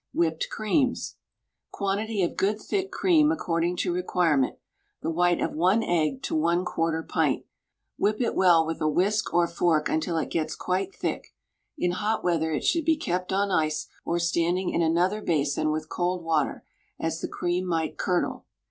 WHIPPED 0.13 0.49
CREAMS. 0.49 1.17
Quantity 1.69 2.23
of 2.23 2.35
good 2.35 2.59
thick 2.59 2.89
cream 2.91 3.31
according 3.31 3.75
to 3.77 3.93
requirement. 3.93 4.57
The 5.03 5.11
white 5.11 5.39
of 5.39 5.51
1 5.53 5.83
egg 5.83 6.23
to 6.23 6.33
1/4 6.35 7.07
pint. 7.07 7.45
Whip 7.99 8.19
it 8.19 8.33
well 8.33 8.65
with 8.65 8.81
a 8.81 8.89
whisk 8.89 9.31
or 9.31 9.45
fork 9.47 9.89
until 9.89 10.17
it 10.17 10.31
gets 10.31 10.55
quite 10.55 10.91
thick; 10.95 11.35
in 11.77 11.91
hot 11.91 12.23
weather 12.23 12.51
it 12.51 12.63
should 12.65 12.83
be 12.83 12.97
kept 12.97 13.31
on 13.31 13.51
ice 13.51 13.89
or 14.03 14.17
standing 14.17 14.71
in 14.71 14.81
another 14.81 15.21
basin 15.21 15.69
with 15.69 15.87
cold 15.87 16.23
water, 16.23 16.63
as 16.99 17.21
the 17.21 17.27
cream 17.27 17.67
might 17.67 17.99
curdle. 17.99 18.47